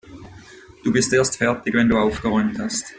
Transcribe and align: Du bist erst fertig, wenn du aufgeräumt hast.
Du 0.83 0.91
bist 0.91 1.13
erst 1.13 1.37
fertig, 1.37 1.75
wenn 1.75 1.87
du 1.89 1.95
aufgeräumt 1.99 2.57
hast. 2.57 2.85